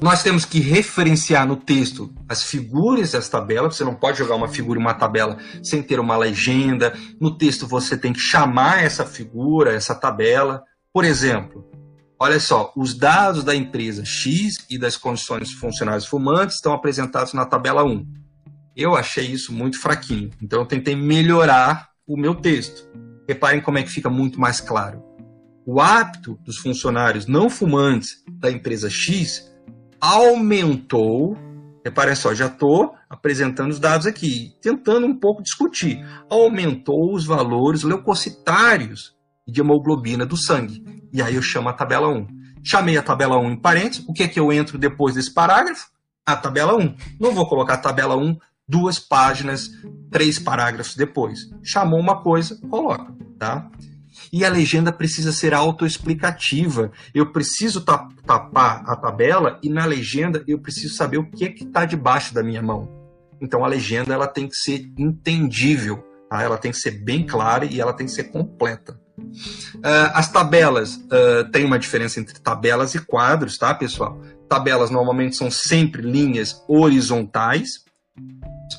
[0.00, 3.74] Nós temos que referenciar no texto as figuras das tabelas.
[3.74, 6.94] Você não pode jogar uma figura em uma tabela sem ter uma legenda.
[7.20, 10.62] No texto você tem que chamar essa figura, essa tabela.
[10.92, 11.68] Por exemplo,
[12.18, 17.44] olha só, os dados da empresa X e das condições funcionais fumantes estão apresentados na
[17.44, 18.06] tabela 1.
[18.76, 22.88] Eu achei isso muito fraquinho, então eu tentei melhorar o meu texto.
[23.28, 25.02] Reparem como é que fica muito mais claro.
[25.66, 29.47] O hábito dos funcionários não fumantes da empresa X
[30.00, 31.36] aumentou.
[31.84, 36.04] Reparem só, já estou apresentando os dados aqui, tentando um pouco discutir.
[36.30, 39.14] Aumentou os valores leucocitários
[39.46, 40.84] de hemoglobina do sangue.
[41.12, 42.26] E aí eu chamo a tabela 1.
[42.62, 44.04] Chamei a tabela 1 em parênteses.
[44.06, 45.86] O que é que eu entro depois desse parágrafo?
[46.26, 46.94] A tabela 1.
[47.18, 48.36] Não vou colocar a tabela 1
[48.68, 49.70] duas páginas,
[50.10, 51.38] três parágrafos depois.
[51.62, 53.70] Chamou uma coisa, coloca, tá?
[54.32, 56.90] E a legenda precisa ser autoexplicativa.
[57.14, 61.64] Eu preciso tapar a tabela e na legenda eu preciso saber o que é que
[61.64, 62.88] está debaixo da minha mão.
[63.40, 66.42] Então a legenda ela tem que ser entendível, tá?
[66.42, 69.00] ela tem que ser bem clara e ela tem que ser completa.
[69.18, 74.20] Uh, as tabelas uh, tem uma diferença entre tabelas e quadros, tá, pessoal?
[74.48, 77.84] Tabelas normalmente são sempre linhas horizontais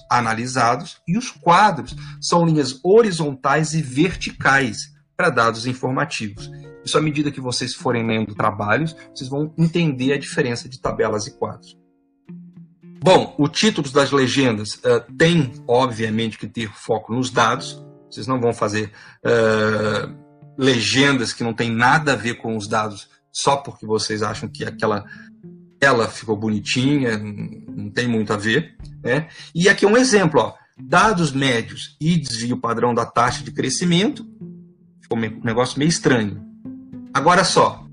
[0.09, 6.49] analisados e os quadros são linhas horizontais e verticais para dados informativos.
[6.86, 11.27] Isso à medida que vocês forem lendo trabalhos, vocês vão entender a diferença de tabelas
[11.27, 11.77] e quadros.
[13.03, 17.84] Bom, o título das legendas uh, tem, obviamente, que ter foco nos dados.
[18.10, 18.93] Vocês não vão fazer
[19.25, 20.15] uh,
[20.58, 24.63] legendas que não tem nada a ver com os dados só porque vocês acham que
[24.63, 25.03] aquela
[25.82, 28.77] ela ficou bonitinha, não tem muito a ver.
[29.03, 29.27] Né?
[29.53, 34.25] E aqui é um exemplo, ó, dados médios e desvio padrão da taxa de crescimento
[35.10, 36.39] Ficou um negócio meio estranho.
[37.12, 37.84] Agora só,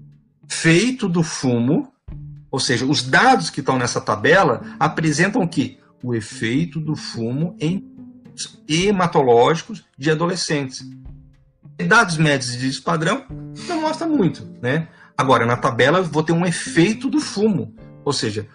[0.46, 1.90] feito do fumo,
[2.50, 5.80] ou seja, os dados que estão nessa tabela apresentam que?
[6.02, 7.90] O efeito do fumo em
[8.68, 10.86] hematológicos de adolescentes.
[11.78, 13.24] E dados médios de padrão
[13.66, 14.88] não mostra muito, né?
[15.16, 17.74] Agora, na tabela, vou ter um efeito do fumo,
[18.04, 18.46] ou seja,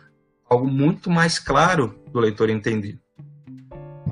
[0.48, 3.01] algo muito mais claro do leitor entender.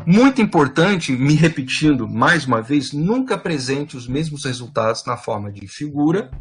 [0.05, 5.67] Muito importante, me repetindo mais uma vez, nunca apresente os mesmos resultados na forma de
[5.67, 6.31] figura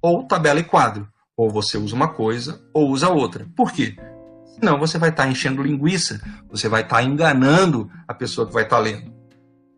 [0.00, 1.08] ou tabela e quadro.
[1.36, 3.46] Ou você usa uma coisa ou usa outra.
[3.56, 3.96] Por quê?
[4.54, 8.78] Senão você vai estar enchendo linguiça, você vai estar enganando a pessoa que vai estar
[8.78, 9.14] lendo.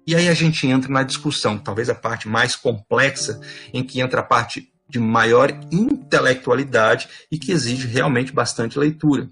[0.06, 3.40] E aí a gente entra na discussão, talvez a parte mais complexa,
[3.72, 9.28] em que entra a parte de maior intelectualidade e que exige realmente bastante leitura.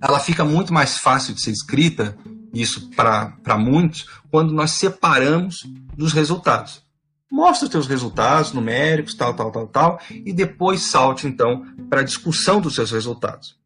[0.00, 2.16] Ela fica muito mais fácil de ser escrita
[2.54, 6.82] isso para muitos, quando nós separamos dos resultados.
[7.30, 12.04] Mostra os teus resultados numéricos, tal, tal, tal, tal, e depois salte então para a
[12.04, 13.56] discussão dos seus resultados.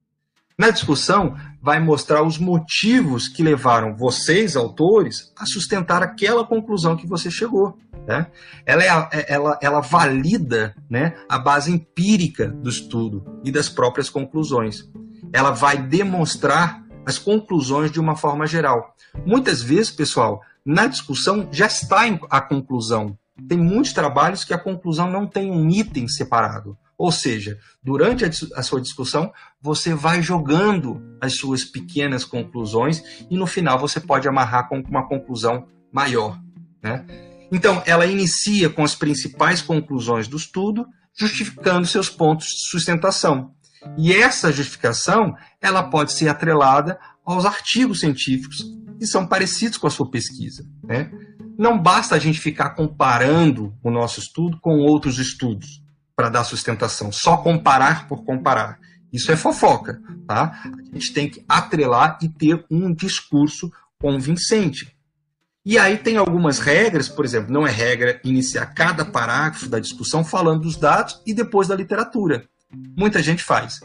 [0.59, 7.07] Na discussão, vai mostrar os motivos que levaram vocês, autores, a sustentar aquela conclusão que
[7.07, 7.79] você chegou.
[8.09, 8.27] Né?
[8.67, 14.11] Ela, é, é, ela, ela valida né, a base empírica do estudo e das próprias
[14.11, 14.91] conclusões.
[15.33, 18.95] Ela vai demonstrar as conclusões de uma forma geral.
[19.25, 23.17] Muitas vezes, pessoal, na discussão já está a conclusão.
[23.49, 26.77] Tem muitos trabalhos que a conclusão não tem um item separado.
[26.99, 33.47] Ou seja, durante a, sua discussão, você vai jogando as suas pequenas conclusões e no
[33.47, 36.39] final você pode amarrar com uma conclusão maior.
[36.83, 37.07] Né?
[37.51, 43.55] Então, ela inicia com as principais conclusões do estudo, justificando seus pontos de sustentação.
[43.97, 48.65] E essa justificação ela pode ser atrelada aos artigos científicos
[48.99, 50.65] que são parecidos com a sua pesquisa.
[50.83, 51.11] Né?
[51.57, 55.83] Não basta a gente ficar comparando o nosso estudo com outros estudos
[56.17, 58.79] para dar sustentação, só comparar por comparar.
[59.13, 60.61] Isso é fofoca, tá?
[60.65, 64.95] A gente tem que atrelar e ter um discurso convincente.
[65.65, 70.25] E aí tem algumas regras, por exemplo, não é regra iniciar cada parágrafo da discussão
[70.25, 72.49] falando dos dados e depois da literatura.
[72.97, 73.81] Muita gente faz.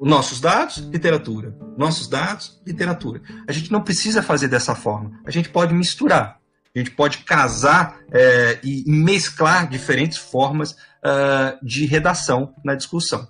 [0.00, 1.56] Nossos dados, literatura.
[1.76, 3.22] Nossos dados, literatura.
[3.46, 5.20] A gente não precisa fazer dessa forma.
[5.24, 6.38] A gente pode misturar.
[6.74, 13.28] A gente pode casar é, e mesclar diferentes formas uh, de redação na discussão.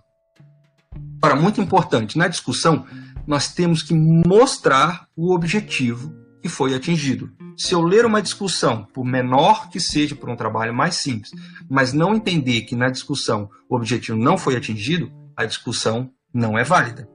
[1.20, 2.86] Agora, muito importante, na discussão,
[3.26, 7.30] nós temos que mostrar o objetivo que foi atingido.
[7.56, 11.32] Se eu ler uma discussão, por menor que seja por um trabalho mais simples,
[11.68, 16.64] mas não entender que na discussão o objetivo não foi atingido, a discussão não é
[16.64, 17.08] válida.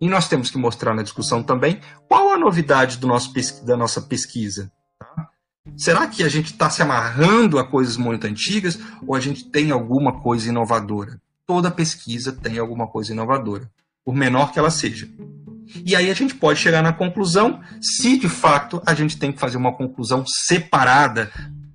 [0.00, 3.32] E nós temos que mostrar na discussão também qual a novidade do nosso,
[3.64, 4.72] da nossa pesquisa.
[4.98, 5.28] Tá?
[5.76, 9.70] Será que a gente está se amarrando a coisas muito antigas ou a gente tem
[9.70, 11.20] alguma coisa inovadora?
[11.46, 13.70] Toda pesquisa tem alguma coisa inovadora,
[14.04, 15.08] por menor que ela seja.
[15.84, 19.40] E aí a gente pode chegar na conclusão se de fato a gente tem que
[19.40, 21.30] fazer uma conclusão separada,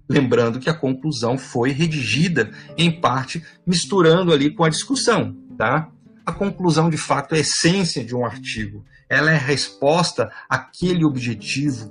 [0.10, 5.90] lembrando que a conclusão foi redigida em parte misturando ali com a discussão, tá?
[6.26, 8.84] A conclusão de fato é a essência de um artigo.
[9.10, 11.90] Ela é a resposta àquele objetivo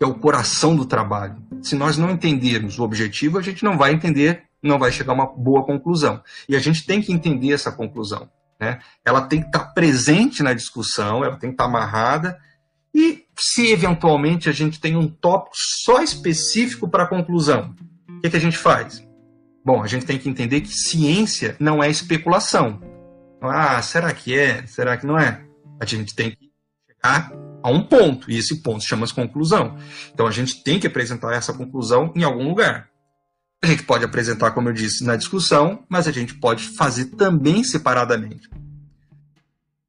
[0.00, 1.36] que é o coração do trabalho.
[1.60, 5.14] Se nós não entendermos o objetivo, a gente não vai entender, não vai chegar a
[5.14, 6.22] uma boa conclusão.
[6.48, 8.26] E a gente tem que entender essa conclusão.
[8.60, 8.78] Né?
[9.04, 12.38] Ela tem que estar presente na discussão, ela tem que estar amarrada.
[12.94, 17.74] E se eventualmente a gente tem um tópico só específico para a conclusão,
[18.08, 19.02] o que, que a gente faz?
[19.64, 22.82] Bom, a gente tem que entender que ciência não é especulação.
[23.40, 24.66] Ah, será que é?
[24.66, 25.42] Será que não é?
[25.80, 26.50] A gente tem que
[26.86, 29.76] chegar a um ponto, e esse ponto chama-se conclusão.
[30.12, 32.89] Então a gente tem que apresentar essa conclusão em algum lugar.
[33.62, 37.62] A gente pode apresentar, como eu disse, na discussão, mas a gente pode fazer também
[37.62, 38.48] separadamente.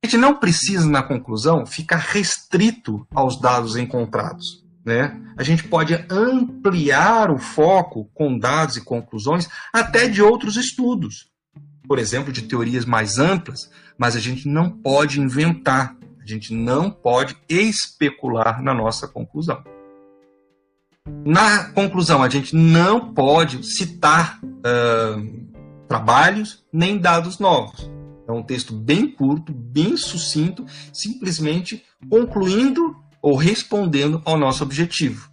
[0.03, 4.61] A gente não precisa, na conclusão, ficar restrito aos dados encontrados.
[4.83, 5.15] Né?
[5.37, 11.29] A gente pode ampliar o foco com dados e conclusões até de outros estudos,
[11.87, 16.89] por exemplo, de teorias mais amplas, mas a gente não pode inventar, a gente não
[16.89, 19.63] pode especular na nossa conclusão.
[21.07, 27.89] Na conclusão, a gente não pode citar uh, trabalhos nem dados novos.
[28.27, 35.29] É um texto bem curto, bem sucinto, simplesmente concluindo ou respondendo ao nosso objetivo.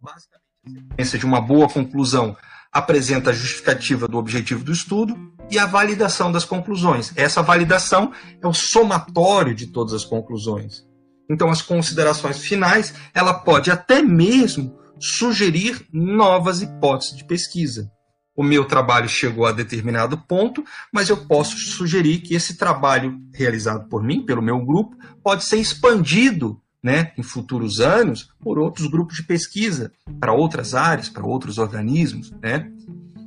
[0.00, 2.36] Basicamente, a sequência de uma boa conclusão
[2.70, 5.16] apresenta a justificativa do objetivo do estudo
[5.50, 7.12] e a validação das conclusões.
[7.16, 10.84] Essa validação é o somatório de todas as conclusões.
[11.28, 17.90] Então, as considerações finais, ela pode até mesmo sugerir novas hipóteses de pesquisa.
[18.36, 23.88] O meu trabalho chegou a determinado ponto, mas eu posso sugerir que esse trabalho realizado
[23.88, 29.16] por mim, pelo meu grupo, pode ser expandido né, em futuros anos por outros grupos
[29.16, 32.30] de pesquisa, para outras áreas, para outros organismos.
[32.42, 32.70] Né?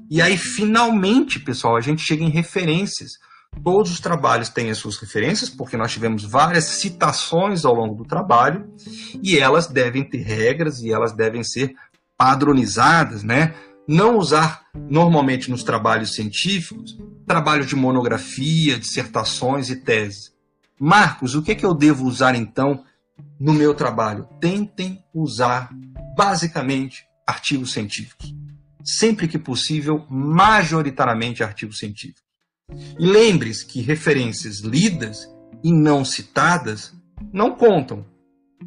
[0.09, 3.13] E aí, finalmente, pessoal, a gente chega em referências.
[3.63, 8.05] Todos os trabalhos têm as suas referências, porque nós tivemos várias citações ao longo do
[8.05, 8.73] trabalho,
[9.21, 11.73] e elas devem ter regras e elas devem ser
[12.17, 13.53] padronizadas, né?
[13.87, 16.97] Não usar normalmente nos trabalhos científicos
[17.29, 20.33] trabalhos de monografia, dissertações e teses.
[20.79, 22.83] Marcos, o que, é que eu devo usar então
[23.39, 24.27] no meu trabalho?
[24.41, 25.69] Tentem usar
[26.17, 28.33] basicamente artigos científicos.
[28.83, 32.23] Sempre que possível, majoritariamente artigos científicos.
[32.97, 35.27] E lembre-se que referências lidas
[35.63, 36.93] e não citadas
[37.33, 38.05] não contam.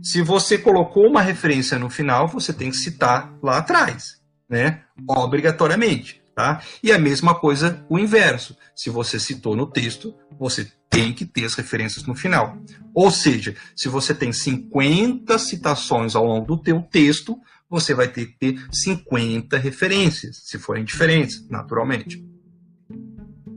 [0.03, 4.83] Se você colocou uma referência no final, você tem que citar lá atrás, né?
[5.07, 6.23] Obrigatoriamente.
[6.35, 6.63] Tá?
[6.83, 8.57] E a mesma coisa o inverso.
[8.75, 12.57] Se você citou no texto, você tem que ter as referências no final.
[12.95, 17.39] Ou seja, se você tem 50 citações ao longo do teu texto,
[17.69, 22.25] você vai ter que ter 50 referências, se forem diferentes, naturalmente.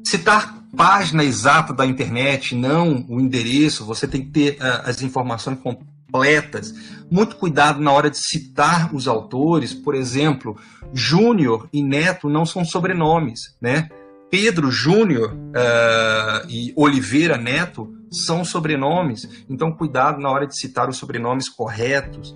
[0.05, 5.57] Citar página exata da internet, não o endereço, você tem que ter uh, as informações
[5.59, 6.73] completas.
[7.09, 10.55] Muito cuidado na hora de citar os autores, por exemplo,
[10.93, 13.89] Júnior e Neto não são sobrenomes, né?
[14.29, 20.97] Pedro Júnior uh, e Oliveira Neto são sobrenomes, então cuidado na hora de citar os
[20.97, 22.35] sobrenomes corretos.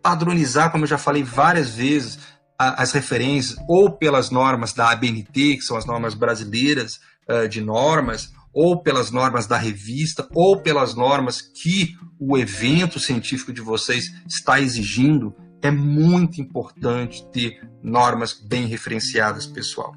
[0.00, 2.18] Padronizar, como eu já falei várias vezes,
[2.60, 8.32] as referências ou pelas normas da ABNT, que são as normas brasileiras uh, de normas,
[8.52, 14.60] ou pelas normas da revista, ou pelas normas que o evento científico de vocês está
[14.60, 19.94] exigindo, é muito importante ter normas bem referenciadas, pessoal.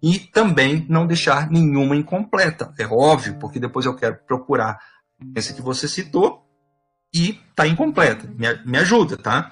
[0.00, 4.78] E também não deixar nenhuma incompleta, é óbvio, porque depois eu quero procurar
[5.34, 6.46] essa que você citou
[7.12, 8.28] e está incompleta.
[8.28, 9.50] Me, me ajuda, tá?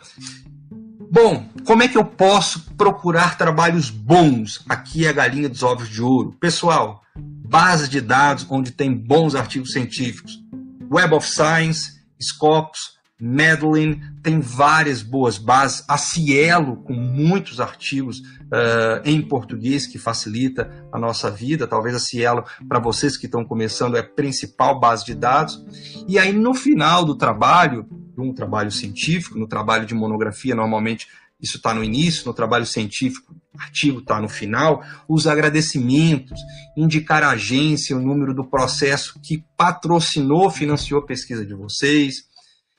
[1.15, 4.65] Bom, como é que eu posso procurar trabalhos bons?
[4.69, 6.33] Aqui é a galinha dos ovos de ouro.
[6.41, 10.43] Pessoal, base de dados onde tem bons artigos científicos.
[10.91, 15.85] Web of Science, Scopus, Medellin, tem várias boas bases.
[15.89, 21.69] A Cielo, com muitos artigos uh, em português, que facilita a nossa vida.
[21.69, 25.65] Talvez a Cielo, para vocês que estão começando, é a principal base de dados.
[26.09, 31.09] E aí, no final do trabalho, de um trabalho científico, no trabalho de monografia, normalmente
[31.41, 36.41] isso está no início, no trabalho científico, artigo está no final, os agradecimentos,
[36.77, 42.25] indicar a agência, o número do processo que patrocinou, financiou a pesquisa de vocês,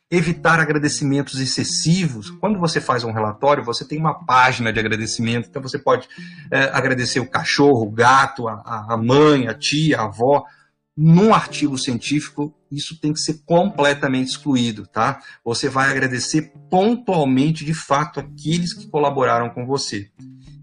[0.09, 2.29] evitar agradecimentos excessivos.
[2.29, 6.07] Quando você faz um relatório, você tem uma página de agradecimento, então você pode
[6.51, 10.43] é, agradecer o cachorro, o gato, a, a mãe, a tia, a avó,
[10.98, 15.20] num artigo científico, isso tem que ser completamente excluído, tá?
[15.43, 20.10] Você vai agradecer pontualmente, de fato, aqueles que colaboraram com você.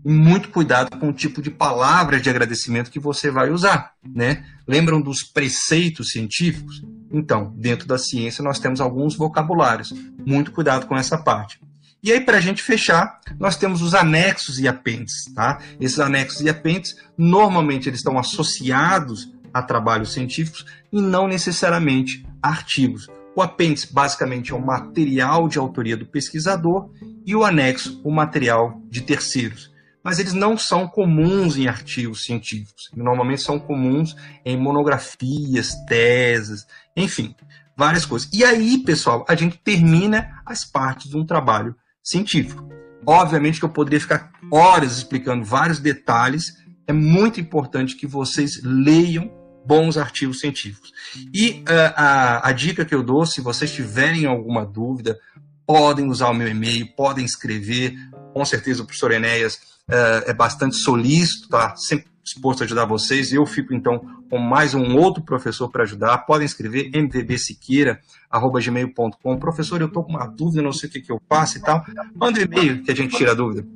[0.04, 4.44] E muito cuidado com o tipo de palavras de agradecimento que você vai usar, né?
[4.66, 6.82] Lembram dos preceitos científicos?
[7.12, 9.92] Então, dentro da ciência, nós temos alguns vocabulários.
[10.24, 11.60] Muito cuidado com essa parte.
[12.02, 15.32] E aí, para a gente fechar, nós temos os anexos e apêndices.
[15.32, 15.60] Tá?
[15.78, 23.08] Esses anexos e apêndices, normalmente, eles estão associados a trabalhos científicos e não necessariamente artigos.
[23.34, 26.90] O apêndice basicamente é o material de autoria do pesquisador
[27.24, 29.72] e o anexo o material de terceiros.
[30.04, 32.90] Mas eles não são comuns em artigos científicos.
[32.94, 37.34] Normalmente são comuns em monografias, teses, enfim,
[37.76, 38.28] várias coisas.
[38.32, 42.68] E aí, pessoal, a gente termina as partes de um trabalho científico.
[43.06, 46.52] Obviamente que eu poderia ficar horas explicando vários detalhes.
[46.86, 49.30] É muito importante que vocês leiam
[49.64, 50.92] bons artigos científicos.
[51.32, 55.18] E uh, a, a dica que eu dou, se vocês tiverem alguma dúvida,
[55.66, 57.96] podem usar o meu e-mail, podem escrever.
[58.32, 59.54] Com certeza o professor Enéas
[59.88, 63.32] uh, é bastante solícito, tá sempre disposto a ajudar vocês.
[63.32, 63.98] Eu fico, então,
[64.30, 66.18] com mais um outro professor para ajudar.
[66.18, 69.38] Podem escrever mvbsiqueira.gmail.com.
[69.38, 71.84] Professor, eu estou com uma dúvida, não sei o que, que eu faço e tal.
[72.14, 73.66] Manda um e-mail que a gente tira a dúvida.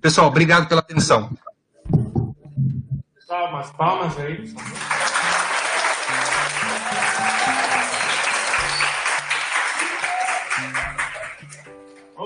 [0.00, 1.30] Pessoal, obrigado pela atenção.
[3.14, 4.50] Pessoal, umas palmas aí.